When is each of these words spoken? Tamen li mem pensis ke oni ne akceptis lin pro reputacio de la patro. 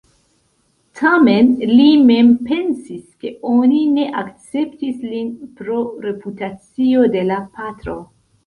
Tamen 1.01 1.49
li 1.71 1.85
mem 2.07 2.31
pensis 2.47 3.03
ke 3.25 3.33
oni 3.57 3.83
ne 3.99 4.07
akceptis 4.23 5.07
lin 5.13 5.31
pro 5.61 5.85
reputacio 6.09 7.09
de 7.19 7.25
la 7.31 7.43
patro. 7.61 8.01